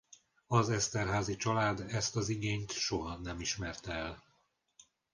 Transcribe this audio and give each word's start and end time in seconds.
Az 0.47 0.69
Esterházy 0.69 1.35
család 1.35 1.79
ezt 1.79 2.15
az 2.15 2.29
igényt 2.29 2.71
soha 2.71 3.15
nem 3.17 3.39
ismerte 3.39 3.91
el. 3.93 4.23